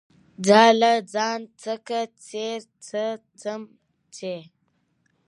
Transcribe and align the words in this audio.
ځاله، 0.47 0.93
ځان، 1.13 1.39
ځکه، 1.63 1.99
ځير، 2.25 2.61
ځه، 2.87 3.05
ځم، 3.41 3.61
ځي 4.15 4.37